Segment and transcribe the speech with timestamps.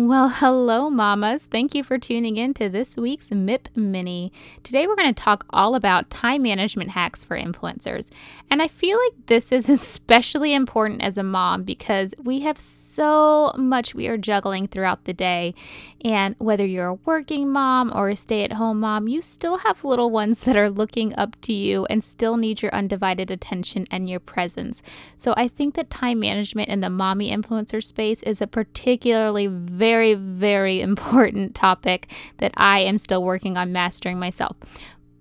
[0.00, 1.46] Well, hello, mamas.
[1.46, 4.30] Thank you for tuning in to this week's MIP Mini.
[4.62, 8.08] Today, we're going to talk all about time management hacks for influencers.
[8.48, 13.52] And I feel like this is especially important as a mom because we have so
[13.56, 15.56] much we are juggling throughout the day.
[16.04, 19.82] And whether you're a working mom or a stay at home mom, you still have
[19.82, 24.08] little ones that are looking up to you and still need your undivided attention and
[24.08, 24.80] your presence.
[25.16, 29.87] So I think that time management in the mommy influencer space is a particularly very
[29.88, 34.56] very, very important topic that I am still working on mastering myself.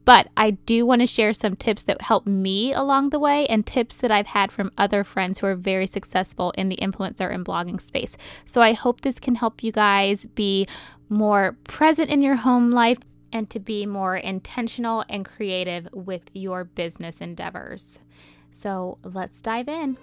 [0.04, 3.66] But I do want to share some tips that help me along the way and
[3.66, 7.46] tips that I've had from other friends who are very successful in the influencer and
[7.46, 8.16] blogging space.
[8.46, 10.66] So I hope this can help you guys be
[11.10, 13.00] more present in your home life
[13.34, 18.00] and to be more intentional and creative with your business endeavors.
[18.52, 19.98] So let's dive in.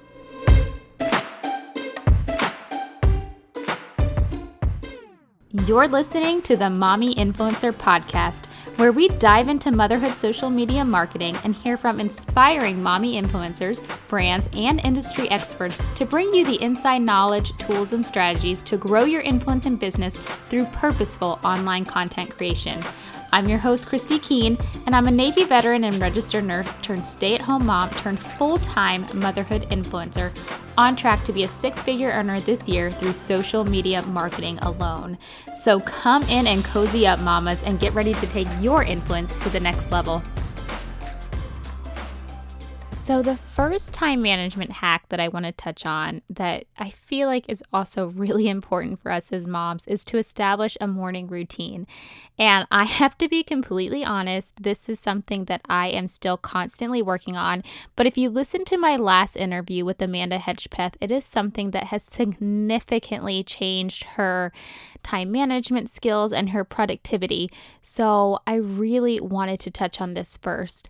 [5.68, 11.36] You're listening to the Mommy Influencer Podcast, where we dive into motherhood social media marketing
[11.44, 17.02] and hear from inspiring mommy influencers, brands, and industry experts to bring you the inside
[17.02, 22.82] knowledge, tools, and strategies to grow your influence and business through purposeful online content creation.
[23.34, 27.34] I'm your host, Christy Keane, and I'm a Navy veteran and registered nurse turned stay
[27.34, 30.30] at home mom turned full time motherhood influencer,
[30.78, 35.18] on track to be a six figure earner this year through social media marketing alone.
[35.64, 39.48] So come in and cozy up, mamas, and get ready to take your influence to
[39.48, 40.22] the next level.
[43.04, 47.28] So, the first time management hack that I want to touch on that I feel
[47.28, 51.86] like is also really important for us as moms is to establish a morning routine.
[52.38, 57.02] And I have to be completely honest, this is something that I am still constantly
[57.02, 57.62] working on.
[57.94, 61.88] But if you listen to my last interview with Amanda Hedgepeth, it is something that
[61.88, 64.50] has significantly changed her
[65.02, 67.50] time management skills and her productivity.
[67.82, 70.88] So, I really wanted to touch on this first.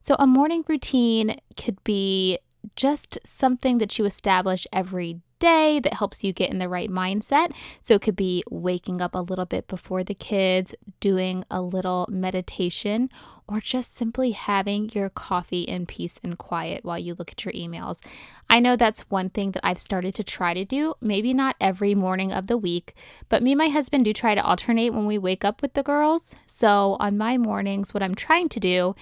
[0.00, 2.38] So, a morning routine could be
[2.74, 7.52] just something that you establish every day that helps you get in the right mindset.
[7.80, 12.06] So it could be waking up a little bit before the kids, doing a little
[12.10, 13.10] meditation,
[13.46, 17.52] or just simply having your coffee in peace and quiet while you look at your
[17.52, 18.00] emails.
[18.50, 21.94] I know that's one thing that I've started to try to do, maybe not every
[21.94, 22.94] morning of the week,
[23.28, 25.82] but me and my husband do try to alternate when we wake up with the
[25.82, 26.34] girls.
[26.46, 28.94] So on my mornings, what I'm trying to do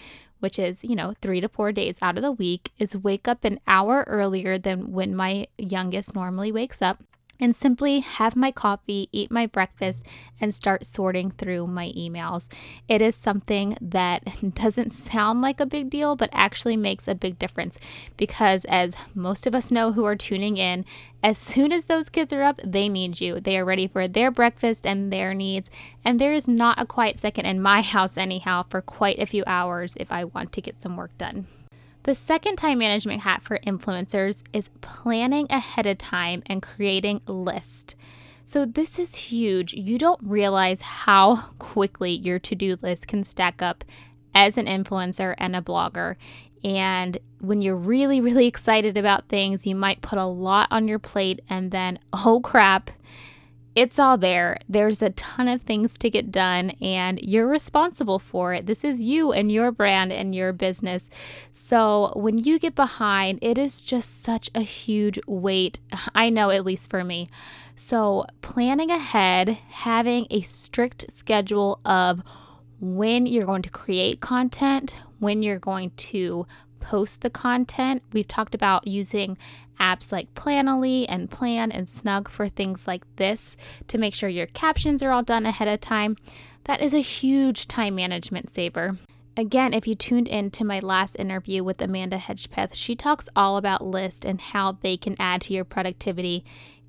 [0.45, 3.45] which is, you know, three to four days out of the week, is wake up
[3.45, 7.03] an hour earlier than when my youngest normally wakes up
[7.41, 10.07] and simply have my coffee, eat my breakfast,
[10.41, 12.49] and start sorting through my emails.
[12.89, 14.25] It is something that
[14.55, 17.79] doesn't sound like a big deal, but actually makes a big difference
[18.17, 20.85] because, as most of us know who are tuning in,
[21.23, 23.41] as soon as those kids are up, they need you.
[23.41, 25.71] They are ready for their breakfast and their needs.
[26.05, 29.45] And there is not a quiet second in my house, anyhow, for quite a few
[29.47, 31.47] hours if I want to get some work done.
[32.05, 37.33] The second time management hack for influencers is planning ahead of time and creating a
[37.33, 37.95] list.
[38.45, 39.73] So, this is huge.
[39.73, 43.85] You don't realize how quickly your to do list can stack up
[44.35, 46.17] as an influencer and a blogger.
[46.63, 50.99] And when you're really, really excited about things, you might put a lot on your
[50.99, 52.91] plate and then, oh crap,
[53.75, 54.59] it's all there.
[54.69, 58.67] There's a ton of things to get done, and you're responsible for it.
[58.67, 61.11] This is you and your brand and your business.
[61.51, 65.81] So, when you get behind, it is just such a huge weight.
[66.15, 67.29] I know, at least for me.
[67.77, 72.23] So, planning ahead, having a strict schedule of
[72.81, 76.47] when you're going to create content, when you're going to
[76.85, 78.03] post the content.
[78.13, 79.39] We've talked about using
[79.81, 83.57] apps like Planoly and Plan and Snug for things like this
[83.89, 86.17] to make sure your captions are all done ahead of time.
[86.65, 88.99] That is a huge time management saver.
[89.35, 93.57] Again, if you tuned in to my last interview with Amanda Hedgepeth, she talks all
[93.57, 96.45] about lists and how they can add to your productivity.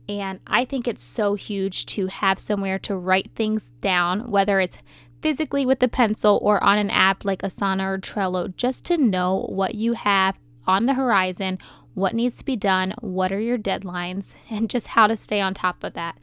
[0.08, 4.78] And I think it's so huge to have somewhere to write things down, whether it's
[5.26, 9.48] physically with a pencil or on an app like Asana or Trello, just to know
[9.50, 10.38] what you have
[10.68, 11.58] on the horizon,
[11.96, 15.56] what needs to be done, what are your deadlines, and just how to stay on
[15.56, 16.20] top of that.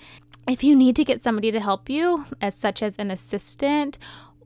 [0.48, 3.98] If you need to get somebody to help you, as such as an assistant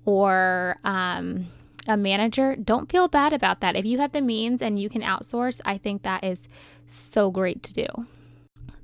[0.06, 1.48] or um,
[1.86, 3.76] a manager, don't feel bad about that.
[3.76, 6.48] If you have the means and you can outsource, I think that is
[6.88, 7.86] so great to do.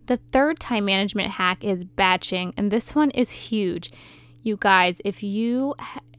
[0.05, 3.91] The third time management hack is batching, and this one is huge.
[4.43, 5.75] You guys, if you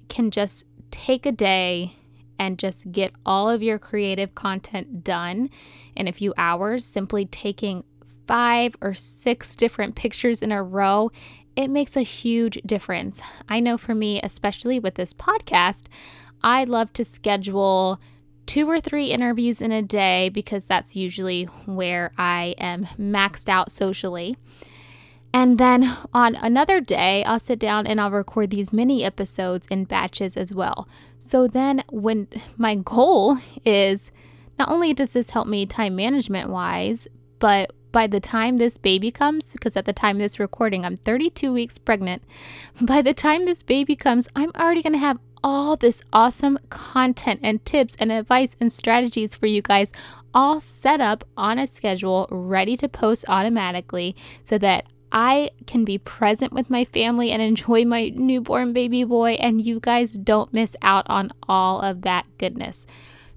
[0.08, 1.94] can just take a day
[2.40, 5.50] and just get all of your creative content done
[5.96, 7.84] in a few hours, simply taking
[8.28, 11.12] five or six different pictures in a row,
[11.56, 13.22] it makes a huge difference.
[13.50, 15.84] I know for me, especially with this podcast,
[16.42, 18.00] I love to schedule
[18.46, 23.72] two or three interviews in a day because that's usually where I am maxed out
[23.72, 24.38] socially.
[25.34, 29.86] And then on another day, I'll sit down and I'll record these mini episodes in
[29.86, 30.88] batches as well.
[31.20, 34.12] So then, when my goal is
[34.60, 37.08] not only does this help me time management wise,
[37.40, 40.98] but by the time this baby comes, because at the time of this recording, I'm
[40.98, 42.24] 32 weeks pregnant,
[42.82, 47.40] by the time this baby comes, I'm already going to have all this awesome content
[47.44, 49.92] and tips and advice and strategies for you guys
[50.34, 56.00] all set up on a schedule, ready to post automatically so that I can be
[56.00, 60.76] present with my family and enjoy my newborn baby boy, and you guys don't miss
[60.82, 62.88] out on all of that goodness.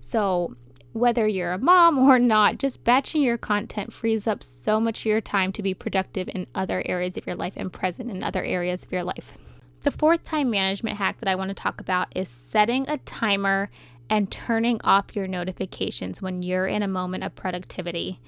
[0.00, 0.56] So,
[0.94, 5.06] whether you're a mom or not, just batching your content frees up so much of
[5.06, 8.42] your time to be productive in other areas of your life and present in other
[8.42, 9.36] areas of your life.
[9.82, 13.70] The fourth time management hack that I want to talk about is setting a timer
[14.08, 18.18] and turning off your notifications when you're in a moment of productivity.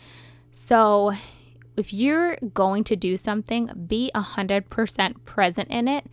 [0.53, 1.15] So,
[1.79, 6.07] if you're going to do something, be 100% present in it,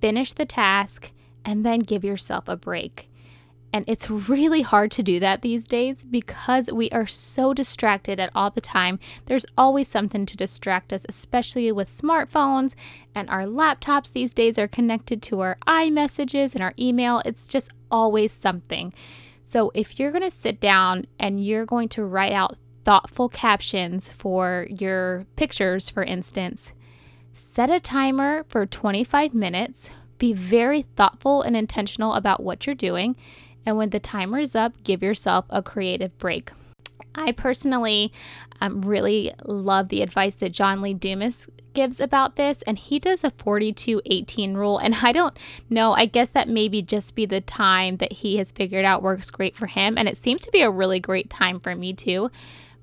[0.00, 1.12] finish the task,
[1.44, 3.08] and then give yourself a break.
[3.74, 8.30] And it's really hard to do that these days because we are so distracted at
[8.34, 8.98] all the time.
[9.24, 12.74] There's always something to distract us, especially with smartphones
[13.14, 17.22] and our laptops these days are connected to our iMessages and our email.
[17.24, 18.92] It's just always something.
[19.42, 24.08] So if you're going to sit down and you're going to write out thoughtful captions
[24.08, 26.72] for your pictures, for instance,
[27.34, 29.90] set a timer for 25 minutes.
[30.18, 33.16] Be very thoughtful and intentional about what you're doing
[33.64, 36.50] and when the timer is up, give yourself a creative break.
[37.14, 38.12] I personally
[38.60, 43.22] um, really love the advice that John Lee Dumas gives about this, and he does
[43.22, 44.78] a 42 18 rule.
[44.78, 45.36] And I don't
[45.68, 49.30] know, I guess that maybe just be the time that he has figured out works
[49.30, 49.98] great for him.
[49.98, 52.30] And it seems to be a really great time for me too.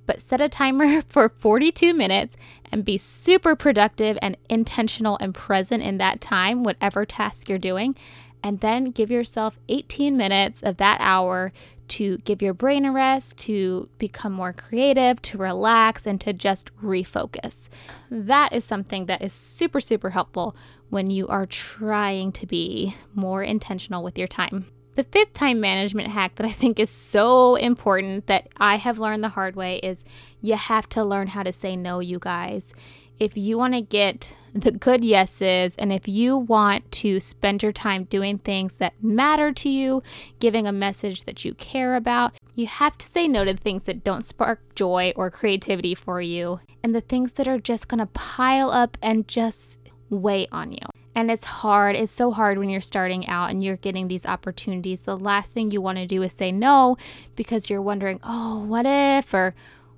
[0.10, 2.36] But set a timer for 42 minutes
[2.72, 7.96] and be super productive and intentional and present in that time, whatever task you're doing
[8.44, 11.52] and then give yourself 18 minutes of that hour
[11.90, 16.76] to give your brain a rest, to become more creative, to relax, and to just
[16.82, 17.70] refocus.
[18.10, 20.56] That is something that is super, super helpful
[20.90, 24.66] when you are trying to be more intentional with your time.
[25.00, 29.24] The fifth time management hack that I think is so important that I have learned
[29.24, 30.04] the hard way is
[30.42, 32.74] you have to learn how to say no, you guys
[33.18, 37.72] if you want to get the good yeses and if you want to spend your
[37.72, 40.02] time doing things that matter to you,
[40.40, 44.04] giving a message that you care about, you have to say no to things that
[44.04, 48.06] don't spark joy or creativity for you and the things that are just going to
[48.08, 49.80] pile up and just
[50.10, 50.99] weigh on you.
[51.16, 51.96] And it's hard.
[51.96, 55.02] It's so hard when you're starting out and you're getting these opportunities.
[55.02, 56.98] The last thing you want to do is say no
[57.36, 59.34] because you're wondering, oh, what if?
[59.34, 59.56] Or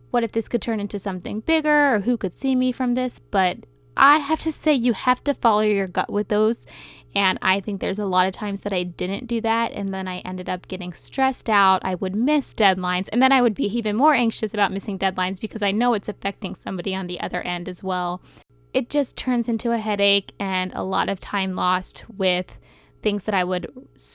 [0.09, 3.19] what if this could turn into something bigger or who could see me from this?
[3.19, 3.59] But
[3.95, 6.65] I have to say, you have to follow your gut with those.
[7.13, 9.73] And I think there's a lot of times that I didn't do that.
[9.73, 11.81] And then I ended up getting stressed out.
[11.83, 13.09] I would miss deadlines.
[13.11, 16.09] And then I would be even more anxious about missing deadlines because I know it's
[16.09, 18.21] affecting somebody on the other end as well.
[18.73, 22.57] It just turns into a headache and a lot of time lost with
[23.01, 23.67] things that I would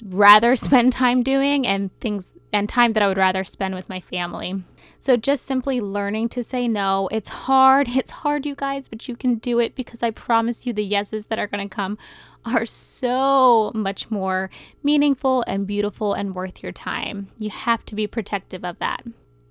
[0.05, 4.01] rather spend time doing and things and time that I would rather spend with my
[4.01, 4.63] family.
[4.99, 7.09] So just simply learning to say no.
[7.13, 7.89] It's hard.
[7.97, 11.27] It's hard, you guys, but you can do it because I promise you the yeses
[11.27, 11.99] that are going to come
[12.45, 14.49] are so much more
[14.83, 17.29] meaningful and beautiful and worth your time.
[17.39, 19.03] You have to be protective of that.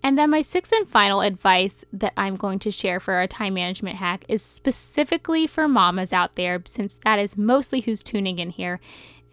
[0.05, 3.55] And then, my sixth and final advice that I'm going to share for our time
[3.55, 8.51] management hack is specifically for mamas out there, since that is mostly who's tuning in
[8.51, 8.79] here.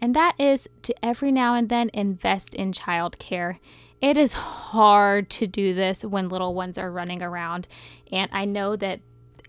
[0.01, 3.59] And that is to every now and then invest in childcare.
[4.01, 7.67] It is hard to do this when little ones are running around.
[8.11, 8.99] And I know that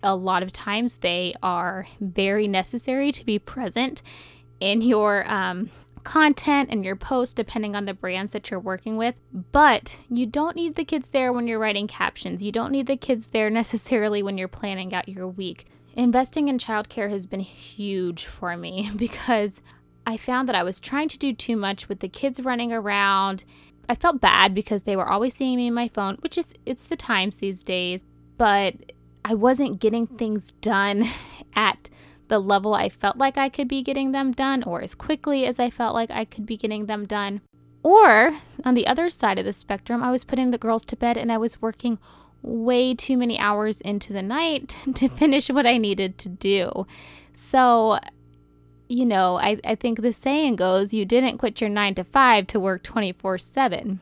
[0.03, 4.03] a lot of times they are very necessary to be present
[4.59, 5.71] in your um,
[6.05, 9.15] content and your posts, depending on the brands that you're working with.
[9.51, 12.41] But you don't need the kids there when you're writing captions.
[12.41, 15.65] You don't need the kids there necessarily when you're planning out your week.
[15.95, 19.61] Investing in childcare has been huge for me because
[20.07, 23.43] I found that I was trying to do too much with the kids running around
[23.87, 26.85] I felt bad because they were always seeing me in my phone, which is it's
[26.85, 28.03] the times these days,
[28.37, 28.75] but
[29.23, 31.05] I wasn't getting things done
[31.55, 31.84] at
[32.27, 35.59] the level I felt like I could be getting them done or as quickly as
[35.59, 37.41] I felt like I could be getting them done.
[37.83, 41.17] Or on the other side of the spectrum, I was putting the girls to bed
[41.17, 41.99] and I was working
[42.41, 46.87] way too many hours into the night to finish what I needed to do.
[47.33, 47.99] So,
[48.87, 52.47] you know, I, I think the saying goes, you didn't quit your nine to five
[52.47, 53.99] to work 24 7.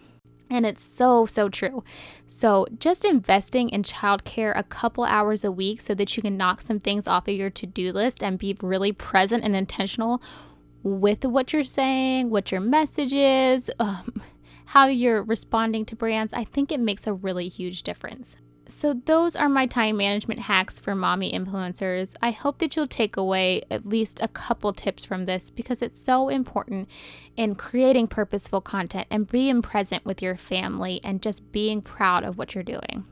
[0.54, 1.84] And it's so, so true.
[2.28, 6.62] So, just investing in childcare a couple hours a week so that you can knock
[6.62, 10.22] some things off of your to do list and be really present and intentional
[10.84, 14.22] with what you're saying, what your message is, um,
[14.66, 18.36] how you're responding to brands, I think it makes a really huge difference.
[18.68, 22.16] So, those are my time management hacks for mommy influencers.
[22.22, 26.02] I hope that you'll take away at least a couple tips from this because it's
[26.02, 26.90] so important
[27.36, 32.38] in creating purposeful content and being present with your family and just being proud of
[32.38, 33.06] what you're doing.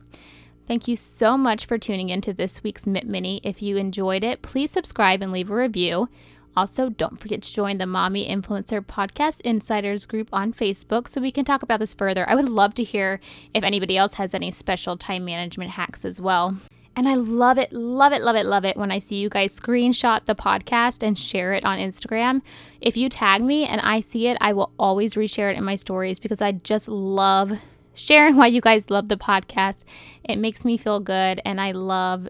[0.66, 3.40] Thank you so much for tuning into this week's MIP Mini.
[3.44, 6.08] If you enjoyed it, please subscribe and leave a review.
[6.56, 11.30] Also, don't forget to join the Mommy Influencer Podcast Insiders group on Facebook so we
[11.30, 12.28] can talk about this further.
[12.28, 13.20] I would love to hear
[13.54, 16.58] if anybody else has any special time management hacks as well.
[16.94, 19.58] And I love it, love it, love it, love it when I see you guys
[19.58, 22.42] screenshot the podcast and share it on Instagram.
[22.82, 25.76] If you tag me and I see it, I will always reshare it in my
[25.76, 27.58] stories because I just love
[27.94, 29.84] sharing why you guys love the podcast.
[30.24, 32.28] It makes me feel good, and I love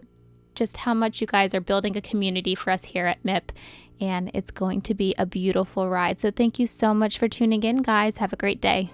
[0.55, 3.49] just how much you guys are building a community for us here at MIP
[4.01, 6.19] and it's going to be a beautiful ride.
[6.19, 8.17] So, thank you so much for tuning in, guys.
[8.17, 8.91] Have a great day.